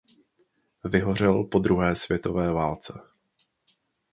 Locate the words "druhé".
1.59-1.95